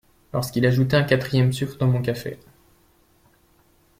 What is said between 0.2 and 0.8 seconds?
Lorsqu’il